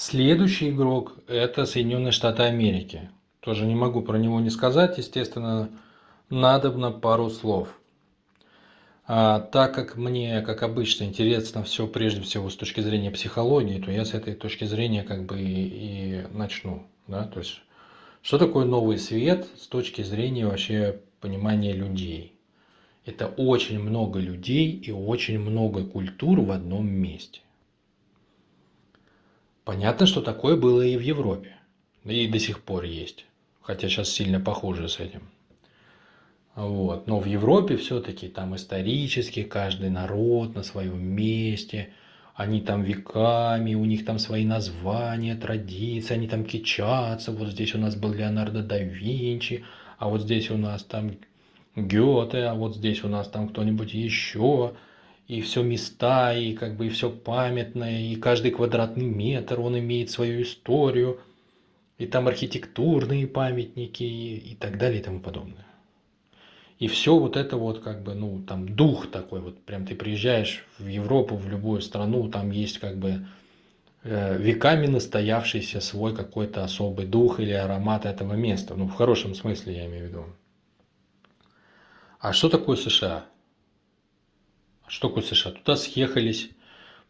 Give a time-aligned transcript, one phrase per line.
[0.00, 3.10] Следующий игрок– это Соединенные Штаты Америки.
[3.40, 5.70] Тоже не могу про него не сказать, естественно,
[6.30, 7.76] надобно пару слов.
[9.08, 13.90] А, так как мне, как обычно, интересно все прежде всего с точки зрения психологии, то
[13.90, 16.86] я с этой точки зрения как бы и, и начну.
[17.08, 17.24] Да?
[17.24, 17.60] То есть,
[18.22, 22.34] что такое новый свет с точки зрения вообще понимания людей?
[23.04, 27.40] Это очень много людей и очень много культур в одном месте.
[29.68, 31.54] Понятно, что такое было и в Европе.
[32.06, 33.26] И до сих пор есть.
[33.60, 35.28] Хотя сейчас сильно похоже с этим.
[36.54, 37.06] Вот.
[37.06, 41.90] Но в Европе все-таки там исторически каждый народ на своем месте,
[42.34, 47.30] они там веками, у них там свои названия, традиции, они там кичатся.
[47.30, 49.66] Вот здесь у нас был Леонардо да Винчи,
[49.98, 51.10] а вот здесь у нас там
[51.76, 54.72] Гёте, а вот здесь у нас там кто-нибудь еще.
[55.28, 60.10] И все места, и как бы и все памятное, и каждый квадратный метр, он имеет
[60.10, 61.20] свою историю,
[61.98, 65.66] и там архитектурные памятники, и, и так далее и тому подобное.
[66.78, 70.64] И все вот это вот как бы, ну, там дух такой вот, прям ты приезжаешь
[70.78, 73.26] в Европу, в любую страну, там есть как бы
[74.04, 78.74] э, веками настоявшийся свой какой-то особый дух или аромат этого места.
[78.76, 80.24] Ну, в хорошем смысле я имею в виду.
[82.20, 83.26] А что такое США?
[84.88, 85.52] Что такое США?
[85.52, 86.50] Туда съехались,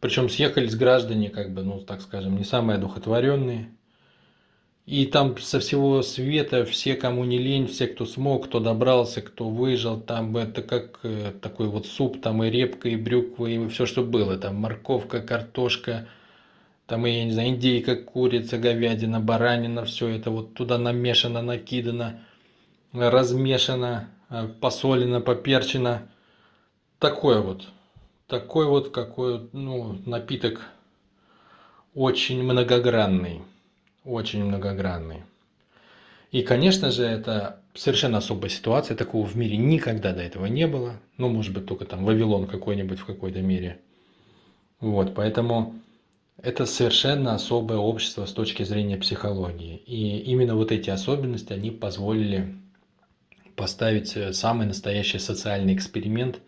[0.01, 3.71] причем съехались граждане, как бы, ну, так скажем, не самые одухотворенные,
[4.89, 9.47] и там со всего света все, кому не лень, все, кто смог, кто добрался, кто
[9.47, 13.85] выжил, там это как э, такой вот суп, там и репка, и брюква, и все,
[13.85, 14.39] что было.
[14.39, 16.09] Там морковка, картошка,
[16.87, 22.21] там, и, я не знаю, индейка, курица, говядина, баранина, все это вот туда намешано, накидано,
[22.95, 26.09] размешано, э, посолено, поперчено.
[26.99, 27.69] Такой вот,
[28.27, 30.63] такой вот какой, ну, напиток
[31.95, 33.43] очень многогранный
[34.09, 35.23] очень многогранный.
[36.31, 41.01] И, конечно же, это совершенно особая ситуация, такого в мире никогда до этого не было.
[41.17, 43.81] Ну, может быть, только там Вавилон какой-нибудь в какой-то мере.
[44.81, 45.75] Вот, поэтому
[46.41, 49.77] это совершенно особое общество с точки зрения психологии.
[49.87, 52.55] И именно вот эти особенности, они позволили
[53.57, 56.41] поставить самый настоящий социальный эксперимент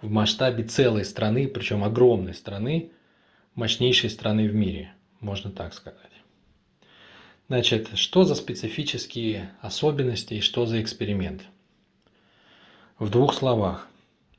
[0.00, 2.90] в масштабе целой страны, причем огромной страны,
[3.54, 6.00] мощнейшей страны в мире, можно так сказать.
[7.48, 11.42] Значит, что за специфические особенности и что за эксперимент?
[12.98, 13.88] В двух словах.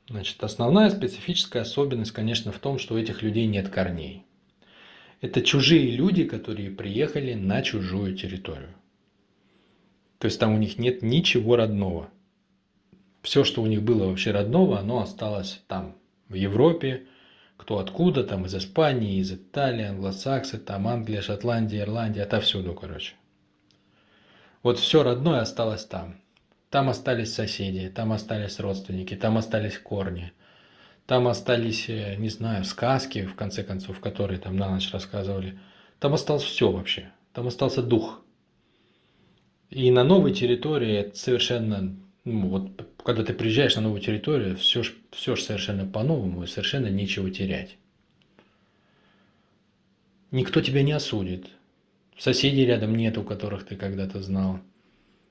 [0.08, 4.24] Значит, основная специфическая особенность, конечно, в том, что у этих людей нет корней.
[5.20, 8.74] Это чужие люди, которые приехали на чужую территорию.
[10.18, 12.10] То есть там у них нет ничего родного.
[13.22, 15.96] Все, что у них было вообще родного, оно осталось там,
[16.28, 17.06] в Европе,
[17.56, 23.14] кто откуда, там из Испании, из Италии, англосаксы, там Англия, Шотландия, Ирландия, отовсюду, короче.
[24.62, 26.20] Вот все родное осталось там.
[26.70, 30.32] Там остались соседи, там остались родственники, там остались корни.
[31.06, 35.58] Там остались, э, не знаю, сказки, в конце концов, которые там на ночь рассказывали.
[35.98, 37.10] Там осталось все вообще.
[37.32, 38.22] Там остался дух.
[39.70, 44.82] И на новой территории это совершенно ну, вот когда ты приезжаешь на новую территорию, все
[44.82, 47.78] ж, все ж совершенно по-новому и совершенно нечего терять.
[50.30, 51.46] Никто тебя не осудит.
[52.18, 54.60] Соседей рядом нет, у которых ты когда-то знал.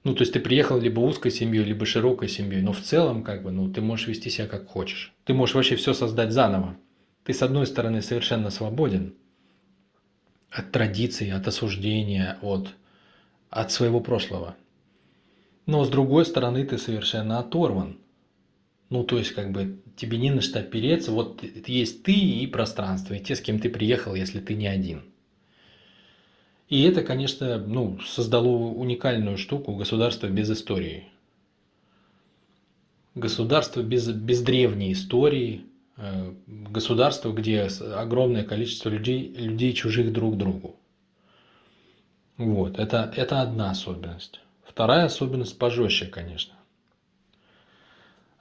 [0.04, 3.44] Ну, то есть ты приехал либо узкой семьей, либо широкой семьей, но в целом, как
[3.44, 5.14] бы, ну, ты можешь вести себя как хочешь.
[5.26, 6.76] Ты можешь вообще все создать заново.
[7.26, 9.14] Ты, с одной стороны, совершенно свободен
[10.50, 12.74] от традиций, от осуждения, от,
[13.52, 14.56] от своего прошлого–
[15.68, 18.00] но с другой стороны ты совершенно оторван.
[18.90, 21.12] Ну, то есть, как бы, тебе не на что опереться.
[21.12, 25.04] Вот есть ты и пространство, и те, с кем ты приехал, если ты не один.
[26.70, 31.10] И это, конечно, ну, создало уникальную штуку государство без истории.
[33.14, 35.66] Государство без, без древней истории,
[35.98, 37.64] э, государство, где
[37.94, 40.78] огромное количество людей, людей чужих друг другу.
[42.38, 44.40] Вот, это, это одна особенность.
[44.68, 46.54] Вторая особенность пожестче, конечно.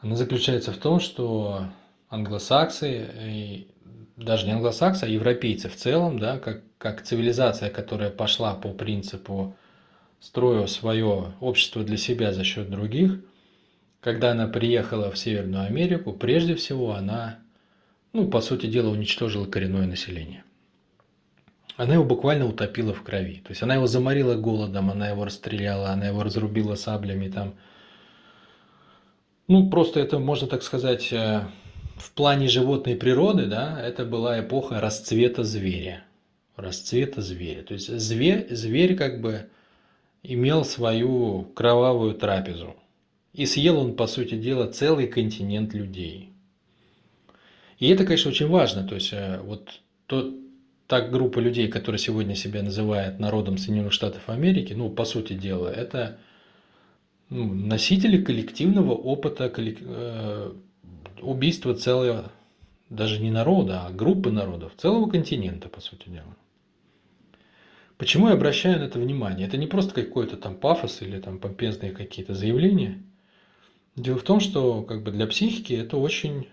[0.00, 1.68] Она заключается в том, что
[2.10, 3.68] англосаксы, и
[4.16, 9.56] даже не англосаксы, а европейцы в целом, да, как, как цивилизация, которая пошла по принципу
[10.20, 13.20] строя свое общество для себя за счет других,
[14.00, 17.38] когда она приехала в Северную Америку, прежде всего она,
[18.12, 20.44] ну, по сути дела, уничтожила коренное население
[21.76, 23.42] она его буквально утопила в крови.
[23.44, 27.54] То есть она его заморила голодом, она его расстреляла, она его разрубила саблями там.
[29.48, 31.42] Ну, просто это, можно так сказать, э,
[31.96, 36.02] в плане животной природы, да, это была эпоха расцвета зверя.
[36.56, 37.62] расцвета зверя.
[37.62, 39.48] То есть зверь, зверь как бы
[40.22, 42.74] имел свою кровавую трапезу.
[43.34, 46.30] И съел он, по сути дела, целый континент людей.
[47.78, 48.88] И это, конечно, очень важно.
[48.88, 50.32] То есть э, вот тот,
[50.86, 55.68] та группа людей, которая сегодня себя называет народом Соединенных Штатов Америки, ну, по сути дела,
[55.68, 56.18] это
[57.28, 59.78] ну, носители коллективного опыта коллек...
[59.80, 60.52] э,
[61.20, 62.30] убийства целого,
[62.88, 66.36] даже не народа, а группы народов, целого континента, по сути дела.
[67.98, 69.46] Почему я обращаю на это внимание?
[69.48, 73.02] Это не просто какой-то там пафос или там помпезные какие-то заявления.
[73.96, 76.46] Дело в том, что как бы для психики это очень,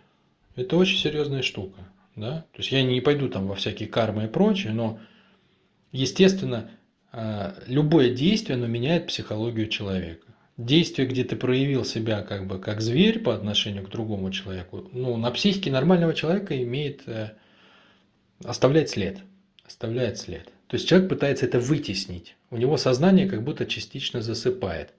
[0.55, 1.81] это очень серьезная штука.
[2.15, 2.45] Да?
[2.51, 4.99] То есть я не пойду там во всякие кармы и прочее, но
[5.91, 6.69] естественно
[7.11, 10.25] а, любое действие, оно меняет психологию человека.
[10.57, 15.17] Действие, где ты проявил себя как бы как зверь по отношению к другому человеку, ну,
[15.17, 17.31] на психике нормального человека имеет, э,
[18.43, 19.19] оставляет след.
[19.65, 20.45] Оставляет след.
[20.67, 22.35] То есть человек пытается это вытеснить.
[22.49, 24.93] У него сознание как будто частично засыпает.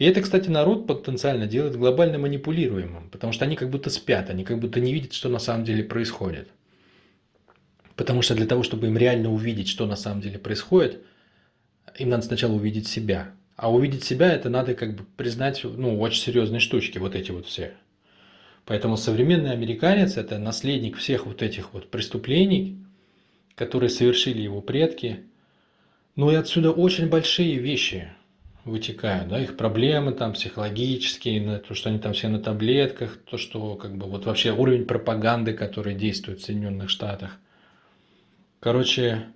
[0.00, 4.44] И это, кстати, народ потенциально делает глобально манипулируемым, потому что они как будто спят, они
[4.44, 6.48] как будто не видят, что на самом деле происходит.
[7.96, 11.02] Потому что для того, чтобы им реально увидеть, что на самом деле происходит,
[11.98, 13.34] им надо сначала увидеть себя.
[13.56, 17.44] А увидеть себя, это надо как бы признать, ну, очень серьезные штучки, вот эти вот
[17.44, 17.74] все.
[18.64, 22.78] Поэтому современный американец– это наследник всех вот этих вот преступлений,
[23.54, 25.24] которые совершили его предки.
[26.16, 28.08] Ну и отсюда очень большие вещи
[28.70, 33.74] вытекают, да, их проблемы там психологические, то, что они там все на таблетках, то, что
[33.74, 37.36] как бы вот вообще уровень пропаганды, который действует в Соединенных Штатах.
[38.60, 39.26] Короче,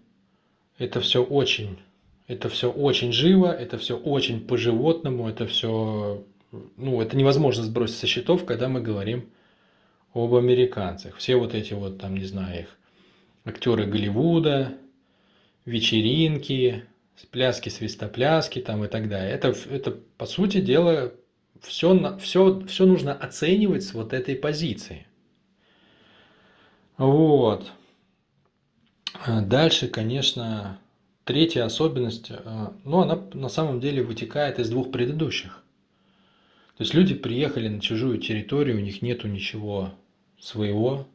[0.79, 1.79] это все очень,
[2.27, 6.25] это все очень живо, это все очень по-животному, это все,
[6.77, 9.29] ну, это невозможно сбросить со счетов, когда мы говорим
[10.15, 11.17] об американцах.
[11.17, 12.79] Все вот эти вот, там, не знаю, их
[13.45, 14.75] актеры Голливуда,
[15.65, 16.85] вечеринки,
[17.31, 19.33] пляски, свистопляски там и так далее.
[19.33, 21.13] Это, это по сути дела,
[21.61, 25.07] все, все, все нужно оценивать с вот этой позиции.
[26.97, 27.71] Вот.
[29.27, 30.79] Дальше, конечно,
[31.25, 35.63] третья особенность, э, ну, она на самом деле вытекает из двух предыдущих.
[36.77, 39.95] То есть люди приехали на чужую территорию, у них нету ничего
[40.39, 41.07] своего,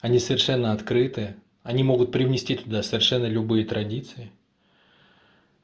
[0.00, 4.30] они совершенно открыты, они могут привнести туда совершенно любые традиции.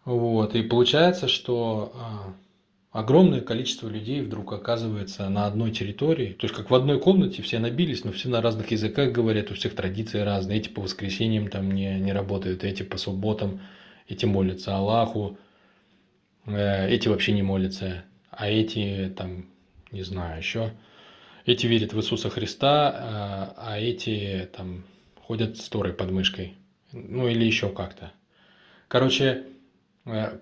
[0.07, 0.55] Вот.
[0.55, 2.35] И получается, что а,
[2.99, 6.33] огромное количество людей вдруг оказывается на одной территории.
[6.33, 9.55] То есть как в одной комнате все набились, но все на разных языках говорят, у
[9.55, 10.61] всех традиции разные.
[10.61, 13.61] Эти по воскресеньям там не, не работают, эти по субботам,
[14.09, 15.37] эти молятся Аллаху,
[16.47, 19.47] э, эти вообще не молятся, а эти там,
[19.91, 20.73] не знаю, еще
[21.47, 24.85] эти верят в Иисуса Христа, а, а эти там
[25.21, 26.55] ходят с Торой под мышкой.
[26.93, 28.13] Ну или еще как-то.
[28.89, 29.45] Короче,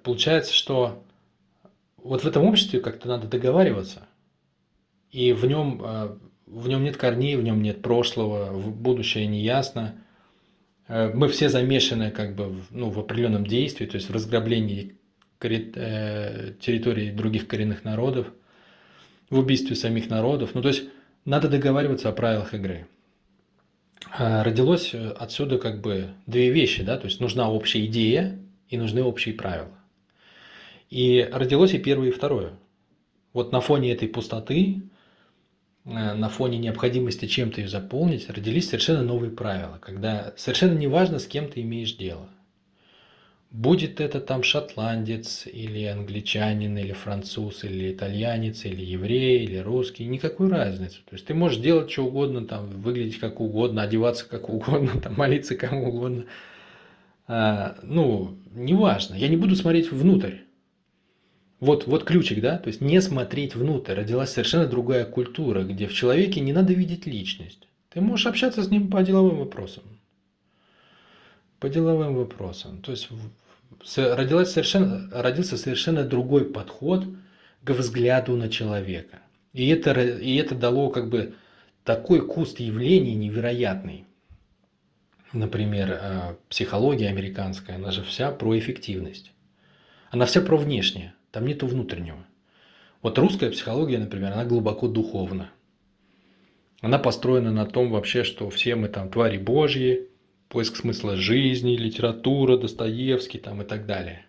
[0.02, 1.02] получается, что
[1.96, 4.06] вот в этом обществе как-то надо договариваться.
[5.10, 6.16] И в нем, э,
[6.46, 9.94] в нем нет корней, в нем нет прошлого, в будущее не ясно.
[10.88, 14.96] Э, мы все замешаны как бы в, ну, в определенном действии, то есть в разграблении
[15.40, 18.28] территории других коренных народов–
[19.30, 20.54] в убийстве самих народов.
[20.54, 20.84] Ну, то есть
[21.24, 22.86] надо договариваться о правилах игры.
[24.16, 29.02] Родилось э, отсюда как бы две вещи, да, то есть нужна общая идея и нужны
[29.02, 29.78] общие правила.
[30.90, 32.52] И родилось и первое, и второе.
[33.32, 34.82] Вот на фоне этой пустоты,
[35.84, 41.18] э, на фоне необходимости чем-то ее заполнить, родились совершенно новые правила, когда совершенно не важно,
[41.18, 42.28] с кем ты имеешь дело–
[43.54, 50.48] Будет это там шотландец, или англичанин, или француз, или итальянец, или еврей, или русский, никакой
[50.48, 50.96] разницы.
[51.08, 55.14] То есть ты можешь делать что угодно, там, выглядеть как угодно, одеваться как угодно, там,
[55.14, 56.24] молиться кому угодно.
[57.26, 60.38] А, ну, неважно, я не буду смотреть внутрь.
[61.60, 63.94] Вот, вот ключик, да, то есть не смотреть внутрь.
[63.94, 67.68] Родилась совершенно другая культура, где в человеке не надо видеть личность.
[67.88, 69.84] Ты можешь общаться с ним по деловым вопросам.
[71.60, 72.82] По деловым вопросам.
[72.82, 73.08] То есть
[73.96, 77.06] родилась совершенно, родился совершенно другой подход
[77.62, 79.20] к взгляду на человека.
[79.54, 81.34] И это, и это дало как бы
[81.84, 84.04] такой куст явлений невероятный.
[85.34, 89.32] Например, э, психология американская, она же вся про эффективность.
[90.10, 92.24] Она вся про внешнее, там нету внутреннего.
[93.02, 95.50] Вот русская психология, например, она глубоко духовна.
[96.80, 100.08] Она построена на том вообще, что все мы там твари Божьи,
[100.48, 104.26] поиск смысла жизни, литература, Достоевский там и так далее.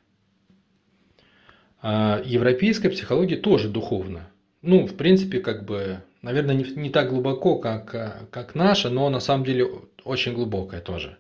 [1.84, 4.32] А европейская психология тоже духовна.
[4.64, 9.20] Ну, в принципе, как бы, наверное, не, не так глубоко, как, как наша, но на
[9.20, 9.70] самом деле
[10.04, 11.18] очень глубокая тоже.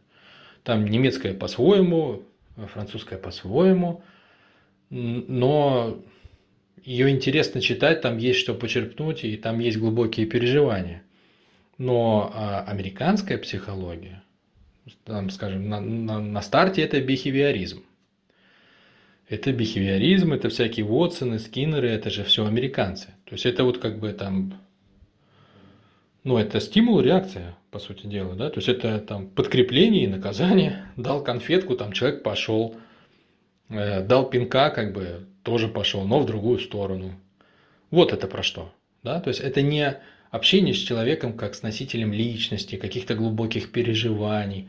[0.63, 2.23] Там немецкая по-своему,
[2.73, 4.03] французская по-своему,
[4.89, 6.01] но
[6.83, 11.03] ее интересно читать, там есть что почерпнуть, и там есть глубокие переживания.
[11.77, 14.23] Но а, американская психология,
[15.03, 17.83] там, скажем, на, на, на старте это бихевиоризм.
[19.29, 23.07] Это бихевиоризм, это всякие Вотсоны, Скиннеры, это же все американцы.
[23.25, 24.59] То есть это вот как бы там,
[26.25, 30.85] ну это стимул, реакция, по сути дела, да, то есть это там подкрепление и наказание,
[30.97, 32.75] дал конфетку, там человек пошел,
[33.69, 37.13] э, дал пинка, как бы тоже пошел, но в другую сторону.
[37.91, 39.97] Вот это про что, да, то есть это не
[40.31, 44.67] общение с человеком как с носителем личности, каких-то глубоких переживаний.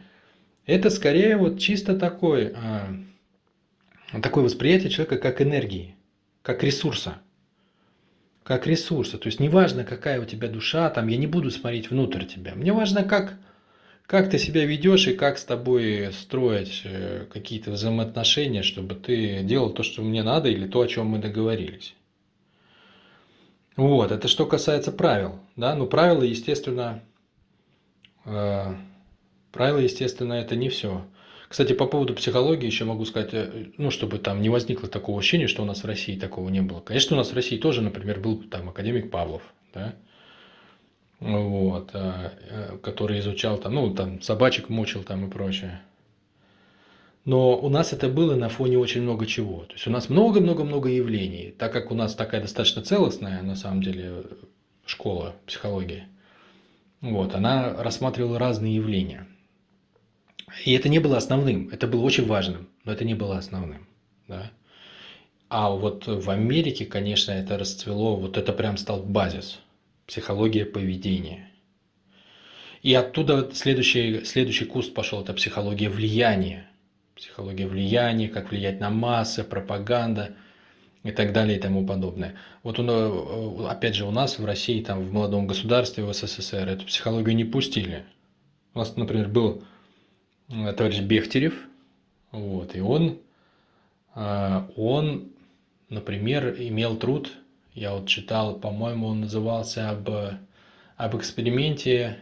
[0.67, 2.89] Это скорее вот чисто такой а,
[4.23, 5.97] такое восприятие человека как энергии,
[6.43, 7.19] как ресурса.
[8.47, 9.19] Как ресурса.
[9.19, 12.55] То есть неважно, какая у тебя душа, там я не буду смотреть внутрь тебя.
[12.55, 13.37] Мне важно, как,
[14.07, 19.71] как ты себя ведешь и как с тобой строить э, какие-то взаимоотношения, чтобы ты делал
[19.71, 21.97] то, что мне надо, или то, о чем мы договорились.
[23.75, 25.41] Вот, это что касается правил.
[25.57, 25.75] Да?
[25.75, 27.03] Ну, правила, естественно,
[28.27, 28.77] э,
[29.51, 31.05] правила, естественно, это не все.
[31.49, 35.47] Кстати, по поводу психологии еще могу сказать, э, ну, чтобы там не возникло такого ощущения,
[35.47, 36.81] что у нас в России такого не было.
[36.81, 39.95] Конечно, у нас в России тоже, например, был там академик Павлов, да,
[41.21, 45.81] вот, а, э, который изучал там, ну, там, собачек мучил там и прочее.
[47.25, 49.65] Но у нас это было на фоне очень много чего.
[49.65, 51.53] То есть у нас много-много-много явлений.
[51.59, 54.25] Так как у нас такая достаточно целостная, на самом деле,
[54.85, 56.05] школа психологии,
[57.01, 59.27] вот, она рассматривала разные явления.
[60.65, 63.87] И это не было основным, это было очень важным, но это не было основным.
[64.29, 64.51] Да?
[65.49, 69.61] А вот в Америке, конечно, это расцвело, вот это прям стал базис.
[70.07, 71.51] Психология поведения.
[72.83, 76.69] И оттуда следующий, следующий куст пошел, это психология влияния.
[77.17, 80.37] Психология влияния, как влиять на массы, пропаганда
[81.03, 82.35] и так далее и тому подобное.
[82.63, 86.69] Вот он, э, опять же у нас в России, там в молодом государстве, в СССР
[86.69, 88.05] эту психологию не пустили.
[88.75, 89.65] У нас, например, был
[90.49, 91.55] товарищ Бехтерев,
[92.31, 93.19] вот, и он,
[94.15, 95.33] э, он,
[95.89, 97.33] например, имел труд,
[97.75, 100.09] я вот читал, по-моему, он назывался об,
[100.97, 102.19] об эксперименте,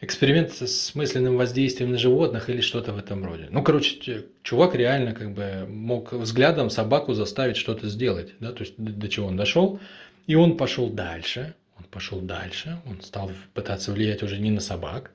[0.00, 3.48] эксперимент с мысленным воздействием на животных или что-то в этом роде.
[3.50, 8.74] Ну, короче, чувак реально как бы мог взглядом собаку заставить что-то сделать, да, то есть
[8.76, 9.78] до, до чего он дошел,
[10.26, 15.12] и он пошел дальше, он пошел дальше, он стал пытаться влиять уже не на собак,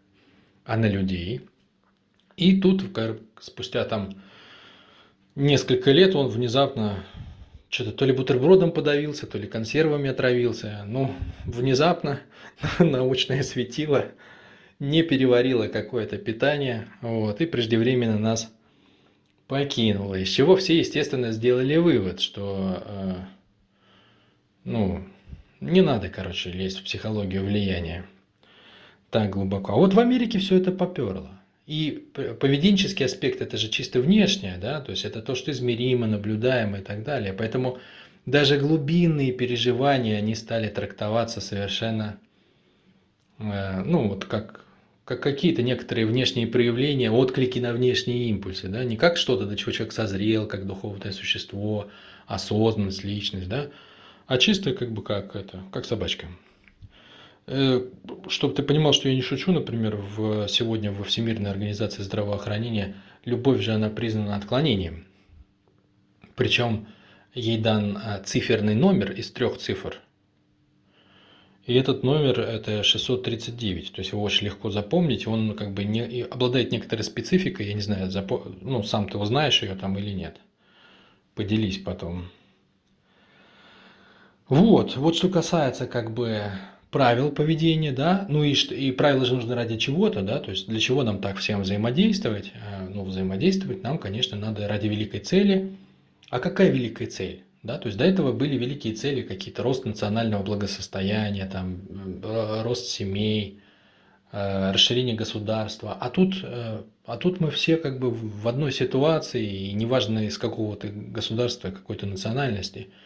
[0.63, 1.41] а на людей–
[2.37, 2.83] и тут,
[3.39, 4.15] спустя там
[5.35, 7.03] несколько лет, он внезапно
[7.69, 10.83] что-то то ли бутербродом подавился, то ли консервами отравился.
[10.85, 11.13] Ну,
[11.45, 12.21] внезапно
[12.79, 14.05] научное светило
[14.79, 18.51] не переварило какое-то питание, вот, и преждевременно нас
[19.47, 20.15] покинуло.
[20.15, 23.15] Из чего все, естественно, сделали вывод, что, э,
[24.63, 25.03] ну,
[25.61, 28.05] не надо, короче, лезть в психологию влияния
[29.09, 29.73] так глубоко.
[29.73, 31.29] А вот в Америке все это поперло.
[31.67, 36.79] И поведенческий аспект это же чисто внешнее, да, то есть это то, что измеримо, наблюдаемо
[36.79, 37.33] и так далее.
[37.33, 37.79] Поэтому
[38.27, 42.19] даже глубинные переживания, они стали трактоваться совершенно,
[43.39, 44.63] э, ну вот как,
[45.05, 49.71] как какие-то некоторые внешние проявления, отклики на внешние импульсы, да, не как что-то, до чего
[49.71, 51.89] человек созрел, как духовное существо,
[52.27, 53.69] осознанность, личность, да,
[54.27, 56.27] а чисто как бы как это, как собачка.
[57.47, 57.81] Э,
[58.27, 63.61] Чтобы ты понимал, что я не шучу, например, в, сегодня во Всемирной организации здравоохранения любовь
[63.61, 65.05] же она признана отклонением.
[66.35, 66.87] Причем
[67.33, 69.99] ей дан а, циферный номер из трех цифр.
[71.65, 76.21] И этот номер это 639, то есть его очень легко запомнить, он как бы не,
[76.21, 80.11] обладает некоторой спецификой, я не знаю, запо, ну сам ты его знаешь ее там или
[80.11, 80.37] нет.
[81.33, 82.29] Поделись потом.
[84.47, 86.51] Вот, вот что касается как бы
[86.95, 90.79] правил поведения, да, ну и, и правила же нужны ради чего-то, да, то есть для
[90.79, 92.53] чего нам так всем взаимодействовать?
[92.55, 95.75] А, ну, взаимодействовать нам, конечно, надо ради великой цели.
[96.29, 97.43] А какая великая цель?
[97.63, 101.81] Да, то есть до этого были великие цели, какие-то рост национального благосостояния, там,
[102.63, 103.59] рост семей,
[104.31, 105.97] э, расширение государства.
[105.99, 110.37] А тут, э, а тут мы все как бы в одной ситуации, и неважно из
[110.37, 112.87] какого-то государства, какой-то национальности–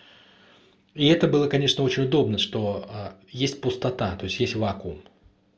[0.93, 5.01] и это было, конечно, очень удобно, что а, есть пустота, то есть есть вакуум.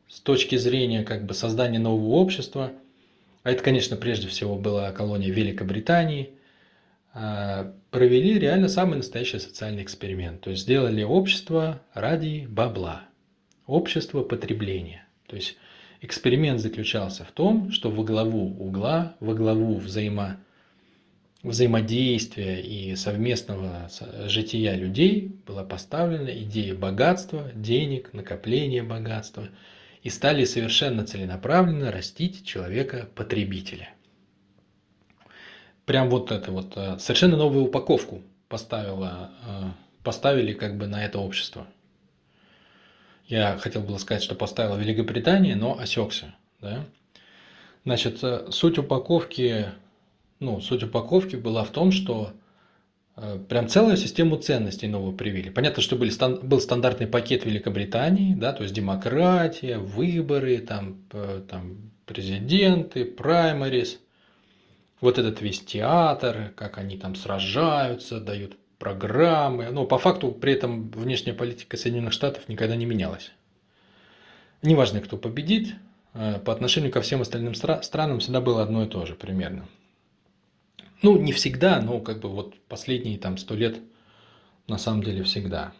[0.08, 2.74] С точки зрения как бы создания нового общества,
[3.44, 6.32] а это, конечно, прежде всего была колония Великобритании,
[7.14, 10.42] а, провели реально самый настоящий социальный эксперимент.
[10.42, 13.04] То есть сделали общество ради бабла,
[13.66, 15.06] общество потребления.
[15.28, 15.58] То есть
[16.04, 20.38] Эксперимент заключался в том, что во главу угла, во главу взаимо,
[21.44, 23.90] взаимодействия и совместного
[24.28, 29.50] жития людей была поставлена идея богатства, денег, накопления богатства
[30.04, 33.90] и стали совершенно целенаправленно растить человека-потребителя.
[35.86, 39.64] Прям вот это вот, э, совершенно новую упаковку поставила, э,
[40.04, 41.68] поставили как бы на это общество–
[43.32, 46.36] я хотел было сказать, что поставила Великобритания, но осекся.
[46.60, 46.84] Да?
[47.86, 49.68] Значит, э, суть упаковки,
[50.42, 52.34] ну, суть упаковки была в том, что
[53.16, 55.52] э, прям целую систему ценностей новую привели.
[55.52, 56.12] Понятно, что были,
[56.44, 60.98] был стандартный пакет Великобритании, да, то есть демократия, выборы, там,
[61.48, 64.00] там президенты, праймарис,
[65.00, 69.70] вот этот весь театр, как они там сражаются, дают программы.
[69.70, 73.32] Но по факту при этом внешняя политика Соединенных Штатов никогда не менялась.
[74.64, 75.76] Неважно, кто победит,
[76.16, 79.68] э, по отношению ко всем остальным странам всегда было одно и то же примерно.
[81.02, 83.80] Ну, не всегда, но как бы вот последние там сто лет
[84.68, 85.74] на самом деле всегда.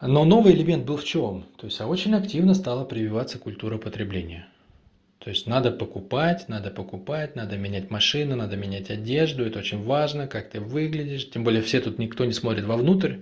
[0.00, 1.44] Но новый элемент был в чем?
[1.56, 4.48] То есть, а очень активно стала прививаться культура потребления.
[5.20, 9.44] То есть надо покупать, надо покупать, надо менять машину, надо менять одежду.
[9.44, 11.30] Это очень важно, как ты выглядишь.
[11.30, 13.18] Тем более все тут никто не смотрит вовнутрь.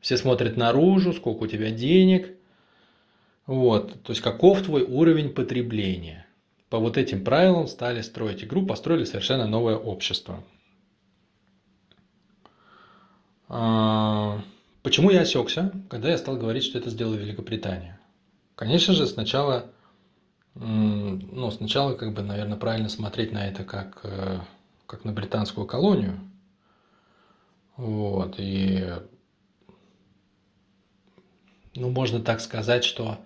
[0.00, 2.30] Все смотрят наружу, сколько у тебя денег.
[3.46, 4.02] Вот.
[4.02, 6.24] То есть каков твой уровень потребления.
[6.72, 10.42] По вот этим правилам стали строить игру, построили совершенно новое общество.
[13.46, 14.40] А,
[14.82, 18.00] почему я осекся, когда я стал говорить, что это сделала Великобритания?
[18.54, 19.70] Конечно же, сначала
[20.54, 24.40] ну, сначала, как бы, наверное, правильно смотреть на это как, э,
[24.86, 26.20] как на британскую колонию.
[27.76, 28.94] Вот, и,
[31.74, 33.18] ну, можно так сказать, что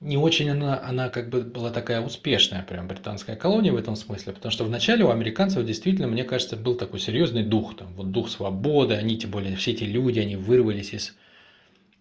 [0.00, 4.32] не очень она, она как бы была такая успешная, прям британская колония в этом смысле,
[4.32, 8.28] потому что вначале у американцев действительно, мне кажется, был такой серьезный дух, там, вот дух
[8.28, 11.16] свободы, они, тем более, все эти люди, они вырвались из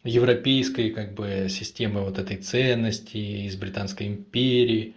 [0.04, 4.96] европейской как бы системы вот этой ценности, из Британской империи.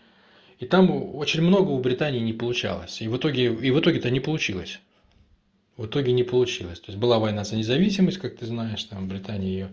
[0.59, 3.01] И там очень много у Британии не получалось.
[3.01, 4.79] И в итоге, и в итоге-то не получилось.
[5.79, 6.81] В итоге не получилось.
[6.81, 9.68] То есть была война за независимость, как ты знаешь, там Британия ее,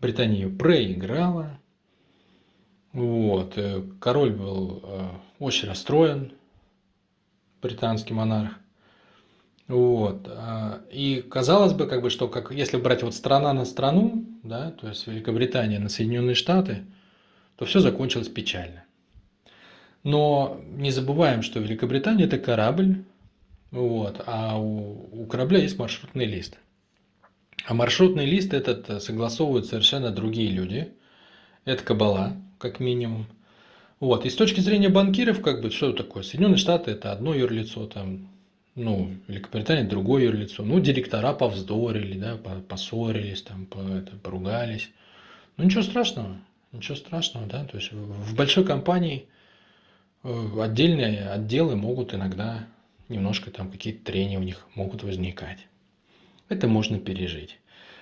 [0.00, 1.60] Британия ее проиграла.
[2.94, 3.58] Вот.
[3.58, 5.08] Э, король был э,
[5.40, 6.32] очень расстроен,
[7.60, 8.52] британский монарх.
[9.66, 10.28] Вот.
[10.28, 14.70] А, и казалось бы, как бы, что как, если брать вот страна на страну, да,
[14.70, 16.84] то есть Великобритания на Соединенные Штаты,
[17.56, 18.84] то все закончилось печально.
[20.02, 23.04] Но не забываем, что Великобритания это корабль,
[23.70, 26.58] вот, а у, у корабля есть маршрутный лист.
[27.66, 30.92] А маршрутный лист этот согласовывают совершенно другие люди.
[31.64, 33.26] Это кабала, как минимум.
[34.00, 34.24] Вот.
[34.24, 36.22] И с точки зрения банкиров, как бы, что такое?
[36.22, 38.28] Соединенные Штаты это одно юрлицо, там
[38.74, 40.64] ну, Великобритания другое юрлицо.
[40.64, 44.90] Ну, директора повздорили, да, поссорились, там, по, это, поругались.
[45.56, 46.36] Ну, ничего страшного,
[46.72, 47.64] ничего страшного, да.
[47.66, 49.26] То есть в большой компании
[50.22, 52.66] э, отдельные отделы могут иногда
[53.08, 55.66] немножко там какие-то трения у них могут возникать.
[56.48, 57.58] Это можно пережить.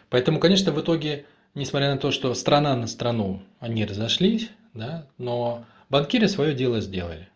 [0.08, 5.64] Поэтому, конечно, в итоге, несмотря на то, что страна на страну, они разошлись, да, но
[5.88, 7.28] банкиры свое дело сделали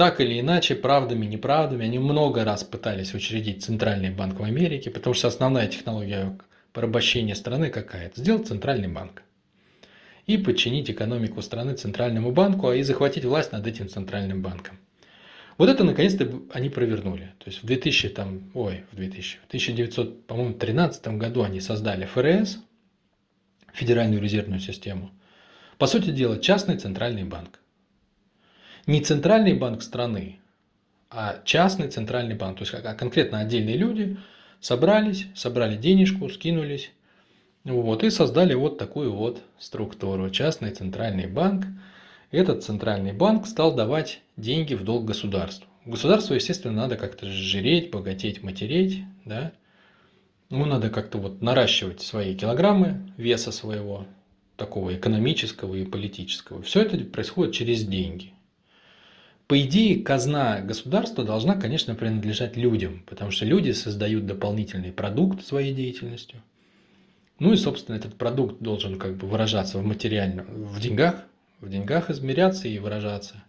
[0.00, 5.12] так или иначе, правдами, неправдами, они много раз пытались учредить Центральный банк в Америке, потому
[5.12, 6.38] что основная технология
[6.72, 8.10] порабощения страны какая?
[8.16, 9.22] Сделать Центральный банк.
[10.26, 14.78] И подчинить экономику страны Центральному банку, а и захватить власть над этим Центральным банком.
[15.58, 17.34] Вот это наконец-то они провернули.
[17.36, 22.58] То есть в 2000, там, ой, в 2000, в 1913 году они создали ФРС,
[23.72, 25.10] Федеральную резервную систему.
[25.78, 27.60] По сути дела, частный центральный банк
[28.86, 30.40] не центральный банк страны,
[31.10, 32.58] а частный центральный банк.
[32.58, 34.16] То есть а конкретно отдельные люди
[34.60, 36.90] собрались, собрали денежку, скинулись.
[37.64, 40.30] Вот, и создали вот такую вот структуру.
[40.30, 41.66] Частный центральный банк.
[42.30, 45.68] Этот центральный банк стал давать деньги в долг государству.
[45.84, 49.02] Государству, естественно, надо как-то жиреть, богатеть, матереть.
[49.24, 49.52] Да?
[50.50, 54.06] Ну, надо как-то вот наращивать свои килограммы веса своего,
[54.56, 56.60] такого экономического и политического.
[56.62, 58.34] Все это происходит через деньги.
[59.46, 65.72] По идее, казна государства должна, конечно, принадлежать людям, потому что люди создают дополнительный продукт своей
[65.72, 66.42] деятельностью.
[67.38, 71.24] Ну и, собственно, этот продукт должен как бы выражаться в материальном, в деньгах,
[71.60, 73.42] в деньгах измеряться и выражаться.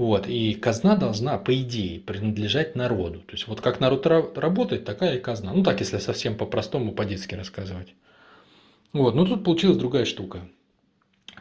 [0.00, 0.26] Вот.
[0.28, 3.18] И казна должна, по идее, принадлежать народу.
[3.18, 5.52] То есть, вот как народ работает, такая и казна.
[5.52, 7.88] Ну, так, если совсем по-простому, по-детски рассказывать.
[8.94, 9.14] Вот.
[9.14, 10.40] Но тут получилась другая штука.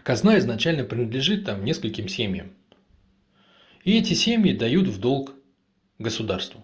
[0.03, 2.51] казна изначально принадлежит там нескольким семьям.
[3.85, 5.35] И эти семьи дают в долг
[5.97, 6.59] государству.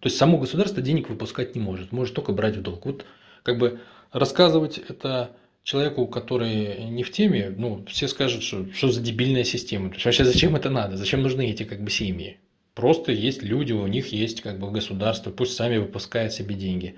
[0.00, 2.84] То есть само государство денег выпускать не может, может только брать в долг.
[2.84, 3.06] Вот
[3.44, 3.78] как бы
[4.10, 9.88] рассказывать это человеку, который не в теме, ну, все скажут, что, что за дебильная система.
[9.88, 10.96] То есть вообще зачем это надо?
[10.96, 12.38] Зачем нужны эти как бы семьи?
[12.74, 16.96] Просто есть люди, у них есть как бы государство, пусть сами выпускают себе деньги.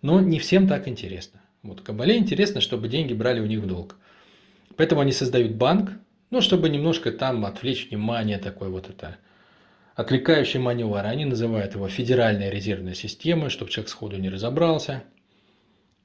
[0.00, 1.40] Но не всем так интересно.
[1.62, 3.96] Вот Кабале интересно, чтобы деньги брали у них в долг.
[4.76, 5.92] Поэтому они создают банк,
[6.30, 9.18] ну, чтобы немножко там отвлечь внимание такой вот это
[9.94, 11.04] отвлекающий маневр.
[11.04, 15.04] Они называют его федеральная резервная система, чтобы человек сходу не разобрался.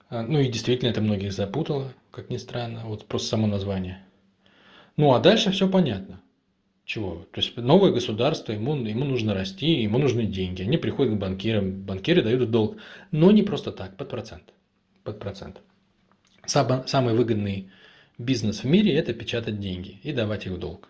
[0.10, 4.04] А, ну и действительно это многих запутало, как ни странно, вот просто само название.
[4.96, 6.22] Ну а дальше все понятно.
[6.86, 7.26] Чего?
[7.32, 10.62] То есть новое государство, ему, ему нужно расти, ему нужны деньги.
[10.62, 12.78] Они приходят к банкирам, банкиры дают долг,
[13.12, 14.54] но не просто так, под процент.
[15.04, 15.62] Под процент.
[16.46, 17.70] Самый выгодный
[18.17, 20.88] бизнес в мире– это печатать деньги и давать их в долг.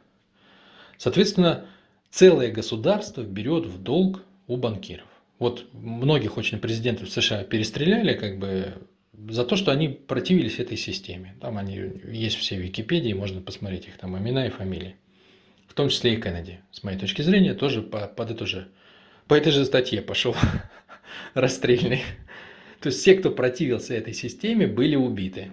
[0.98, 1.66] Соответственно,
[2.12, 5.08] целое государство берет в долг у банкиров.
[5.40, 8.76] Вот многих очень президентов США перестреляли как бы
[9.18, 11.36] за то, что они противились этой системе.
[11.42, 14.96] Там они есть все в Википедии, можно посмотреть их там имена и фамилии.
[15.68, 18.68] В том числе и Кеннеди, с моей точки зрения, тоже по, под эту же,
[19.28, 20.36] по этой же статье пошел
[21.34, 22.04] расстрельный.
[22.80, 25.52] То есть все, кто противился этой системе, были убиты.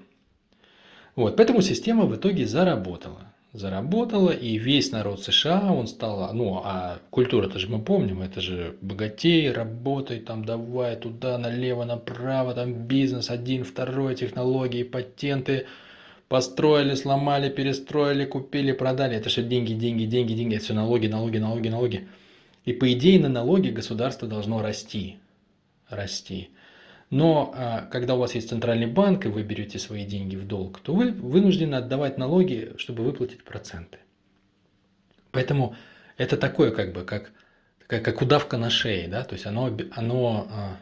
[1.17, 6.99] Вот, поэтому система в итоге заработала заработала, и весь народ США, он стал, ну, а
[7.11, 13.31] культура-то же мы помним, это же богатей, работай, там, давай туда, налево, направо, там, бизнес,
[13.31, 15.67] один, второй, технологии, патенты,
[16.29, 21.39] построили, сломали, перестроили, купили, продали, это же деньги, деньги, деньги, деньги, это все налоги, налоги,
[21.39, 22.09] налоги, налоги.
[22.65, 25.19] И по идее на налоги государство должно расти,
[25.89, 26.49] расти.
[27.15, 30.81] Но а, когда у вас есть центральный банк, и вы берете свои деньги в долг,
[30.81, 33.99] то вы вынуждены отдавать налоги, чтобы выплатить проценты.
[35.31, 35.77] Поэтому
[36.17, 37.31] это такое, как бы, как,
[37.87, 40.77] как, как удавка на шее, да, то есть оно, оно а,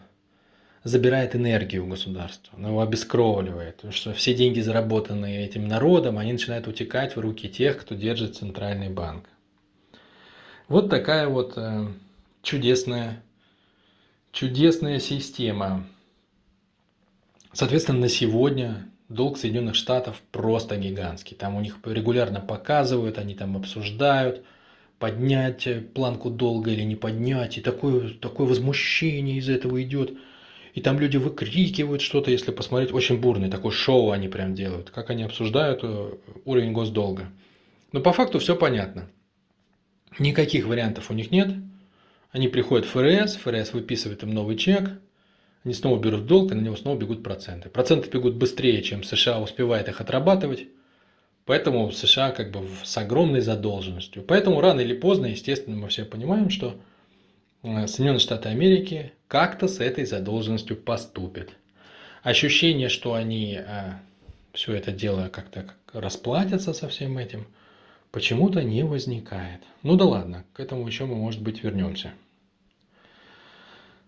[0.84, 6.66] забирает энергию государства, оно его обескровливает, потому что все деньги, заработанные этим народом, они начинают
[6.66, 9.26] утекать в руки тех, кто держит центральный банк.
[10.66, 11.88] Вот такая вот э,
[12.42, 13.22] чудесная,
[14.32, 15.86] чудесная система.
[17.52, 21.36] Соответственно, на сегодня долг Соединенных Штатов просто гигантский.
[21.36, 24.42] Там у них регулярно показывают, они там обсуждают,
[24.98, 27.58] поднять планку долга или не поднять.
[27.58, 30.12] И такое, такое возмущение из этого идет.
[30.74, 35.10] И там люди выкрикивают что-то, если посмотреть, очень бурное такое шоу они прям делают, как
[35.10, 36.12] они обсуждают э,
[36.46, 37.28] уровень госдолга.
[37.92, 39.10] Но по факту все понятно.
[40.18, 41.50] Никаких вариантов у них нет.
[42.30, 44.90] Они приходят в ФРС, ФРС выписывает им новый чек,
[45.64, 47.68] они снова берут долг, и на него снова бегут проценты.
[47.68, 50.66] Проценты бегут быстрее, чем США успевает их отрабатывать.
[51.44, 54.22] Поэтому США как бы с огромной задолженностью.
[54.22, 56.76] Поэтому рано или поздно, естественно, мы все понимаем, что
[57.62, 61.50] э, Соединенные Штаты Америки как-то с этой задолженностью поступят.
[62.22, 63.92] Ощущение, что они э,
[64.52, 67.46] все это дело как-то расплатятся со всем этим,
[68.10, 69.62] почему-то не возникает.
[69.82, 72.12] Ну да ладно, к этому еще мы, может быть, вернемся.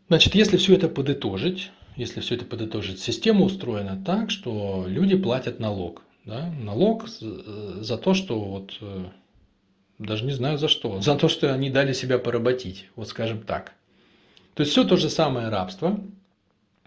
[0.09, 5.61] Значит, если все это подытожить, если все это подытожить, система устроена так, что люди платят
[5.61, 6.03] налог.
[6.25, 6.51] Да?
[6.51, 9.05] Налог за то, что вот э,
[9.99, 13.73] даже не знаю за что, за то, что они дали себя поработить, вот скажем так.
[14.55, 16.01] То есть все то же самое рабство,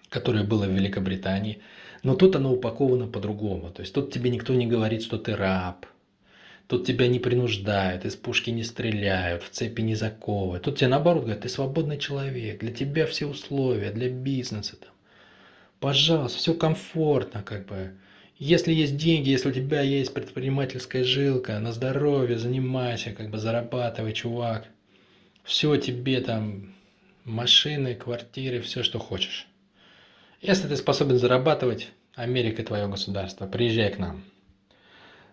[0.10, 1.62] которое было в Великобритании,
[2.04, 3.72] но тут оно упаковано по-другому.
[3.72, 5.86] То есть тут тебе никто не говорит, что ты раб–
[6.68, 10.64] Тут тебя не принуждают, из пушки не стреляют, в цепи не заковывают.
[10.64, 14.92] Тут тебе наоборот говорят, ты свободный человек, для тебя все условия, для бизнеса там.
[15.80, 17.94] Пожалуйста, все комфортно как бы.
[18.38, 24.14] Если есть деньги, если у тебя есть предпринимательская жилка, на здоровье занимайся, как бы зарабатывай,
[24.14, 24.68] чувак.
[25.44, 26.76] Все тебе там,
[27.24, 29.48] машины, квартиры, все, что хочешь.
[30.42, 34.24] Если ты способен зарабатывать, Америка твое государство, приезжай к нам.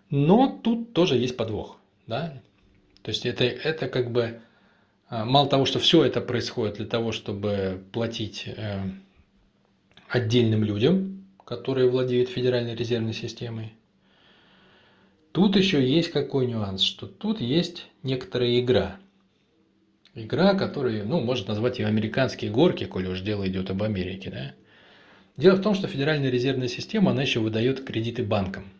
[0.09, 1.79] Но тут тоже есть подвох.
[2.07, 2.41] Да?
[3.01, 4.41] То есть это, это как бы
[5.07, 8.81] а, мало того, что все это происходит для того, чтобы платить э,
[10.09, 13.73] отдельным людям, которые владеют Федеральной резервной системой,
[15.31, 18.97] тут еще есть какой нюанс, что тут есть некоторая игра.
[20.15, 24.53] Игра, которую, ну, можно назвать ее американские горки, коли уж дело идет об Америке, да?
[25.37, 28.71] Дело в том, что Федеральная резервная система, она еще выдает кредиты банкам.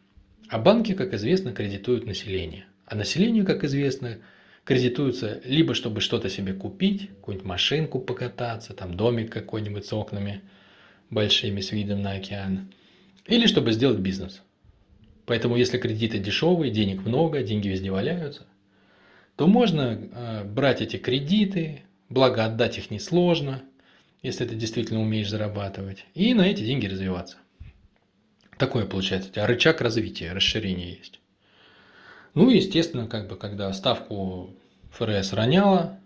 [0.49, 2.65] А банки, как известно, кредитуют население.
[2.85, 4.19] А населению, как известно,
[4.63, 10.41] кредитуются либо чтобы что-то себе купить, какую-нибудь машинку покататься, там домик какой-нибудь с окнами
[11.09, 12.71] большими, с видом на океан,
[13.25, 14.41] или чтобы сделать бизнес.
[15.25, 18.45] Поэтому если кредиты дешевые, денег много, деньги везде валяются,
[19.35, 23.63] то можно э, брать эти кредиты, благо отдать их несложно,
[24.21, 27.37] если ты действительно умеешь зарабатывать, и на эти деньги развиваться.
[28.57, 31.19] Такое получается, у тебя рычаг развития, расширения есть.
[32.33, 34.53] Ну и, естественно, как бы, когда ставку
[34.91, 35.99] ФРС роняла,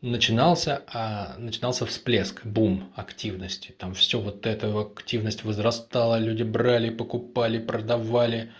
[0.00, 3.74] начинался, а, начинался всплеск, бум активности.
[3.78, 8.52] Там все вот эта активность возрастала, люди брали, покупали, продавали,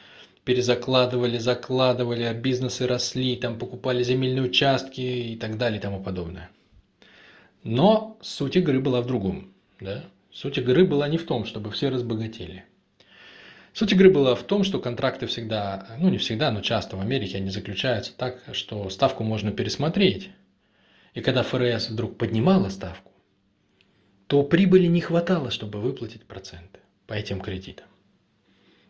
[0.44, 6.50] перезакладывали, закладывали, а бизнесы росли, там покупали земельные участки и так далее и тому подобное.
[7.64, 9.52] Но суть игры была в другом.
[9.80, 10.04] Да?
[10.32, 12.64] Суть игры была не в том, чтобы все разбогатели.
[13.78, 17.36] Суть игры была в том, что контракты всегда, ну не всегда, но часто в Америке
[17.36, 20.30] они заключаются так, что ставку можно пересмотреть
[21.14, 23.12] и когда ФРС вдруг поднимала ставку,
[24.26, 27.86] то прибыли не хватало, чтобы выплатить проценты по этим кредитам.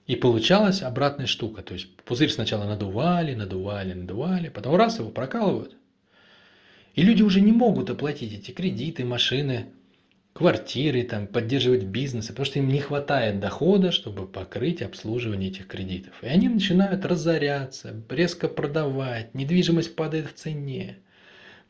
[0.07, 1.61] И получалась обратная штука.
[1.61, 5.77] То есть пузырь сначала надували, надували, надували, потом раз его прокалывают.
[6.95, 9.67] И люди уже не могут оплатить эти кредиты, машины,
[10.39, 16.15] квартиры, там, поддерживать бизнесы, потому что им не хватает дохода, чтобы покрыть обслуживание этих кредитов.
[16.23, 20.99] И они начинают разоряться, резко продавать, недвижимость падает в цене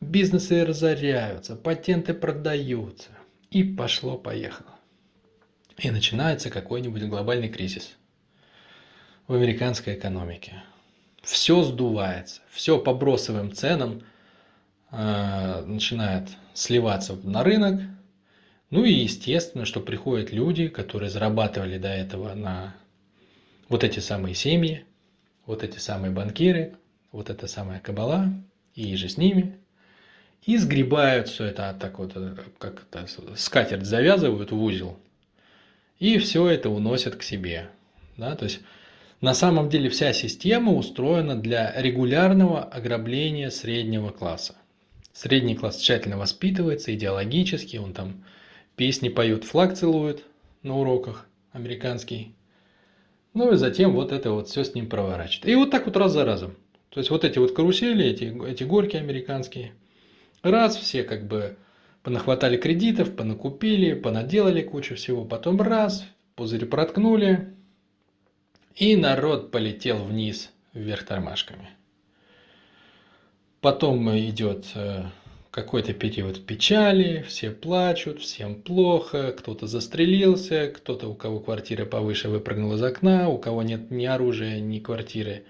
[0.01, 3.11] бизнесы разоряются, патенты продаются.
[3.51, 4.75] И пошло-поехало.
[5.79, 7.97] И начинается какой-нибудь глобальный кризис
[9.27, 10.63] в американской экономике.
[11.23, 14.03] Все сдувается, все по бросовым ценам
[14.91, 17.81] э, начинает сливаться на рынок.
[18.71, 22.77] Ну и естественно, что приходят люди, которые зарабатывали до этого на
[23.69, 24.85] вот эти самые семьи,
[25.47, 26.75] вот эти самые банкиры,
[27.13, 28.33] вот эта самая кабала
[28.75, 29.59] и же с ними–
[30.49, 34.99] и сгребают все это так вот, э, как это, скатерть завязывают в узел,
[35.99, 37.69] и все это уносят к себе.
[38.17, 38.35] Да?
[38.35, 38.61] То есть
[39.21, 44.55] на самом деле вся система устроена для регулярного ограбления среднего класса.
[45.13, 48.25] Средний класс тщательно воспитывается идеологически, он там
[48.79, 50.25] песни поет, флаг целует
[50.63, 52.35] на уроках американский.
[53.35, 55.49] Ну и затем вот это вот все с ним проворачивает.
[55.49, 56.57] И вот так вот раз за разом.
[56.89, 59.75] То есть вот эти вот карусели, эти, эти горки американские–
[60.43, 61.57] Раз все как бы
[62.03, 66.05] понахватали кредитов, понакупили, понаделали кучу всего, потом раз,
[66.37, 67.55] пузырь проткнули,
[68.77, 71.71] и народ полетел вниз, вверх тормашками.
[73.61, 75.07] Потом идет э,
[75.51, 82.75] какой-то период печали, все плачут, всем плохо, кто-то застрелился, кто-то, у кого квартира повыше, выпрыгнул
[82.75, 85.45] из окна, у кого нет ни оружия, ни квартиры,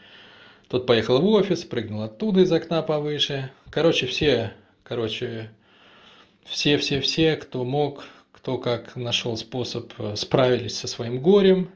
[0.68, 3.50] тот поехал в офис, прыгнул оттуда из окна повыше.
[3.70, 4.52] Короче, все
[4.88, 5.50] Короче,
[6.44, 11.70] все-все-все, кто мог, кто как нашел способ, э, справились со своим горем.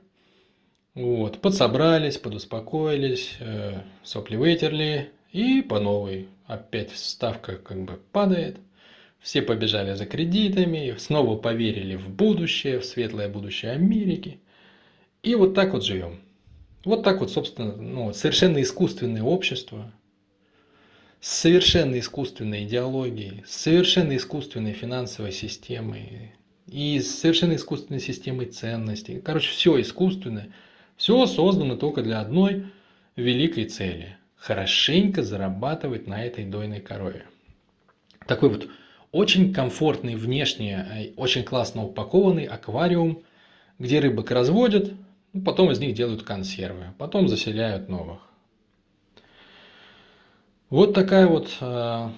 [0.94, 6.28] Вот, подсобрались, подуспокоились, э, сопли вытерли и по новой.
[6.46, 8.58] Опять ставка как бы падает.
[9.20, 14.40] Все побежали за кредитами, снова поверили в будущее, в светлое будущее Америки.
[15.22, 16.20] И вот так вот живем.
[16.84, 19.92] Вот так вот, собственно, ну, совершенно искусственное общество,
[21.20, 26.32] совершенно искусственной идеологией, совершенно искусственной финансовой системой
[26.66, 29.20] и совершенно искусственной системой ценностей.
[29.20, 30.52] Короче, все искусственное,
[30.96, 32.66] все создано только для одной
[33.14, 37.24] великой цели– хорошенько зарабатывать на этой дойной корове.
[38.26, 38.68] Такой вот
[39.12, 43.22] очень комфортный внешне, э, очень классно упакованный аквариум,
[43.78, 44.92] где рыбок разводят,
[45.32, 48.18] ну, потом из них делают консервы, потом заселяют новых.
[50.70, 52.08] Вот такая вот э,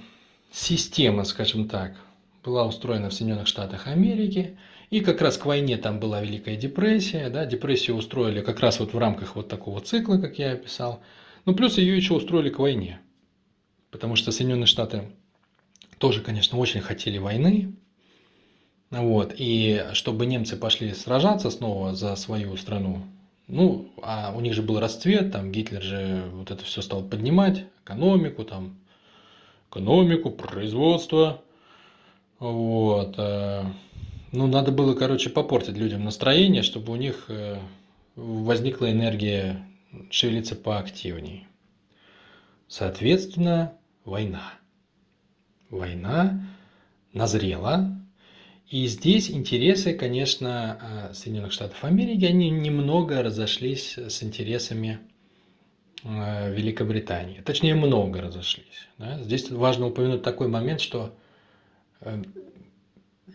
[0.51, 1.95] система, скажем так,
[2.43, 4.57] была устроена в Соединенных Штатах Америки.
[4.91, 7.29] И как раз к войне там была Великая депрессия.
[7.29, 11.03] Да, депрессию устроили как раз вот в рамках вот такого цикла, как я описал.
[11.45, 13.01] Ну, плюс ее еще устроили к войне.
[13.91, 15.11] Потому что Соединенные Штаты
[15.99, 17.75] тоже, конечно, очень хотели войны.
[18.91, 19.35] Вот.
[19.37, 23.03] И чтобы немцы пошли сражаться снова за свою страну,
[23.47, 27.67] ну, а у них же был расцвет, там Гитлер же вот это все стал поднимать,
[27.85, 28.79] экономику, там,
[29.71, 31.43] экономику, производство.
[32.39, 33.15] Вот.
[33.19, 33.65] Э,
[34.33, 37.59] ну, надо было, короче, попортить людям настроение, чтобы у них э,
[38.17, 39.67] возникла энергия
[40.11, 41.47] шевелиться поактивнее.
[42.69, 44.55] Соответственно, война.
[45.71, 46.41] Война
[47.13, 47.95] назрела,
[48.75, 55.01] и здесь интересы, конечно, э, Соединенных Штатов Америки, они немного разошлись с интересами
[56.03, 57.41] э, Великобритании.
[57.43, 58.89] Точнее, много разошлись.
[58.99, 59.23] Да?
[59.23, 61.15] Здесь важно упомянуть такой момент, что
[62.01, 62.23] э,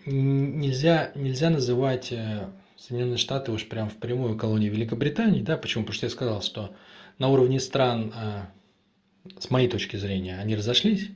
[0.05, 2.11] нельзя, нельзя называть
[2.79, 5.83] Соединенные Штаты уж прям в прямую колонию Великобритании, да, почему?
[5.83, 6.73] Потому что я сказал, что
[7.17, 8.49] на уровне стран, а,
[9.37, 11.09] с моей точки зрения, они разошлись,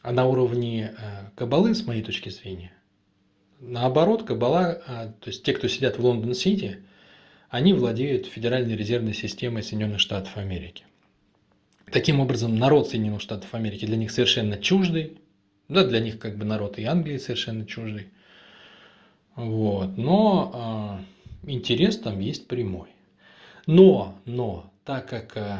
[0.00, 2.72] а на уровне а, кабалы, с моей точки зрения,
[3.60, 6.78] наоборот, кабала, а, то есть те, кто сидят в Лондон-Сити,
[7.50, 10.84] они владеют Федеральной резервной системой Соединенных Штатов Америки.
[11.92, 15.18] Таким образом, народ Соединенных Штатов Америки для них совершенно чуждый,
[15.68, 18.08] да, для них как бы народ и Англии совершенно чуждый.
[19.36, 19.96] Вот.
[19.96, 21.00] Но
[21.44, 22.90] э, интерес там есть прямой.
[23.66, 25.58] Но, но, так как э,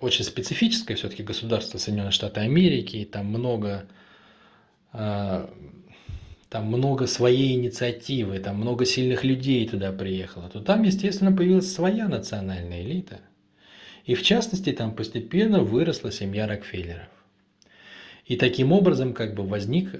[0.00, 3.86] очень специфическое все-таки государство Соединенные Штаты Америки, и там много,
[4.92, 5.48] э,
[6.48, 12.08] там много своей инициативы, там много сильных людей туда приехало, то там, естественно, появилась своя
[12.08, 13.20] национальная элита.
[14.04, 17.08] И в частности, там постепенно выросла семья Рокфеллеров.
[18.24, 19.92] И таким образом как бы возник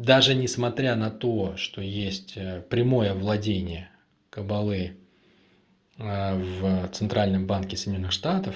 [0.00, 3.90] даже несмотря на то, что есть э, прямое владение
[4.30, 4.96] кабалы
[5.98, 8.54] э, в Центральном банке Соединенных Штатов,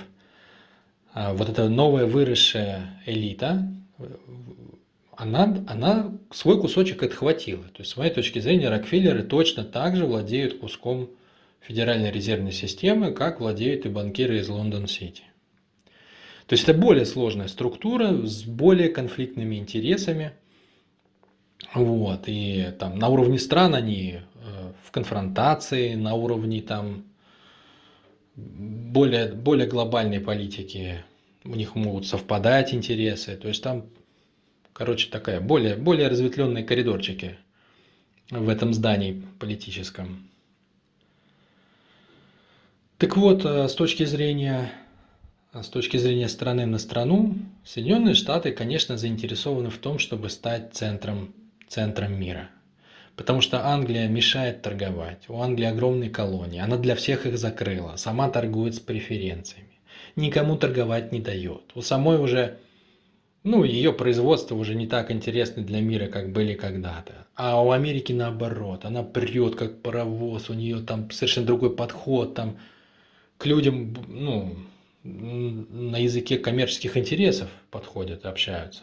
[1.14, 3.70] э, вот эта новая выросшая элита,
[5.14, 7.64] она, она свой кусочек отхватила.
[7.64, 11.10] То есть, с моей точки зрения, Рокфеллеры точно так же владеют куском
[11.60, 15.24] Федеральной резервной системы, как владеют и банкиры из Лондон-Сити.
[16.46, 20.32] То есть это более сложная структура с более конфликтными интересами–
[21.74, 27.04] вот, и там на уровне стран они э, в конфронтации, на уровне там
[28.36, 31.04] более, более глобальной политики
[31.44, 33.36] у них могут совпадать интересы.
[33.36, 33.86] То есть там,
[34.72, 37.38] короче, такая более, более разветвленные коридорчики
[38.30, 40.28] в этом здании политическом.
[42.98, 44.72] Так вот, э, с точки зрения
[45.52, 51.32] с точки зрения страны на страну, Соединенные Штаты, конечно, заинтересованы в том, чтобы стать центром
[51.74, 52.50] центром мира.
[53.16, 55.28] Потому что Англия мешает торговать.
[55.28, 56.60] У Англии огромные колонии.
[56.60, 57.96] Она для всех их закрыла.
[57.96, 59.78] Сама торгует с преференциями.
[60.16, 61.72] Никому торговать не дает.
[61.74, 62.58] У самой уже,
[63.42, 67.26] ну, ее производство уже не так интересно для мира, как были когда-то.
[67.34, 68.84] А у Америки наоборот.
[68.84, 70.50] Она прет, как паровоз.
[70.50, 72.34] У нее там совершенно другой подход.
[72.34, 72.58] Там
[73.38, 74.56] к людям, ну,
[75.02, 78.82] на языке коммерческих интересов подходят, общаются.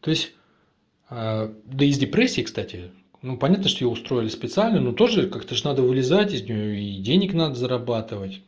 [0.00, 0.32] То есть
[1.14, 2.90] да и с депрессией, кстати.
[3.22, 7.00] Ну, понятно, что ее устроили специально, но тоже как-то же надо вылезать из нее, и
[7.00, 8.40] денег надо зарабатывать.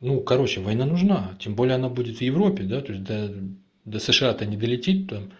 [0.00, 3.34] Ну, короче, война нужна, тем более она будет в Европе, да, то есть до,
[3.84, 5.30] до США-то не долетит, там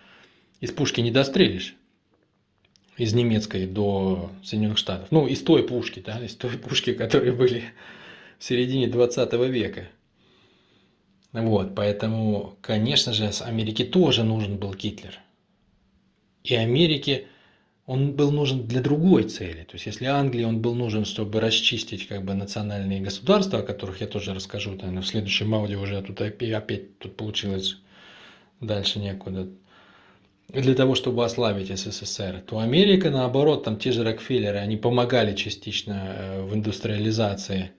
[0.61, 1.77] из пушки не дострелишь,
[2.97, 5.09] из немецкой до Соединенных Штатов.
[5.11, 7.65] Ну, из той пушки, да, из той пушки, которые были
[8.39, 9.89] в середине 20 века.
[11.33, 15.19] Вот, поэтому, конечно же, с Америке тоже нужен был Гитлер
[16.45, 17.27] и Америке
[17.87, 19.65] он был нужен для другой цели.
[19.65, 24.01] То есть, если Англии он был нужен, чтобы расчистить как бы национальные государства, о которых
[24.01, 27.79] я тоже расскажу, наверное, в следующем аудио уже тут опять, тут получилось
[28.61, 29.49] дальше некуда,
[30.49, 36.17] для того, чтобы ослабить СССР, то Америка, наоборот, там те же Рокфеллеры, они помогали частично
[36.17, 37.73] э, в индустриализации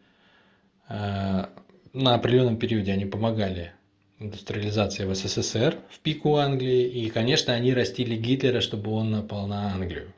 [0.89, 1.45] э,
[1.93, 3.73] на определенном периоде, они помогали
[4.19, 9.73] индустриализации в СССР в пику Англии, и, конечно, они растили Гитлера, чтобы он напал на
[9.73, 10.13] Англию.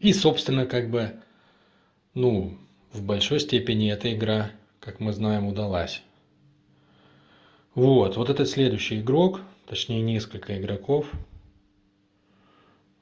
[0.00, 1.12] И, собственно, как бы,
[2.14, 2.56] ну,
[2.92, 6.02] в большой степени эта игра, как мы знаем, удалась.
[7.74, 11.10] Вот, вот этот следующий игрок, точнее несколько игроков,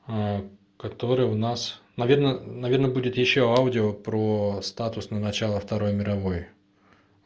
[0.07, 0.45] а,
[0.79, 6.47] который у нас, наверное, наверное, будет еще аудио про статус на начало Второй мировой.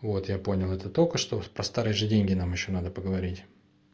[0.01, 1.43] Вот, я понял это только что.
[1.55, 3.45] Про старые же деньги нам еще надо поговорить.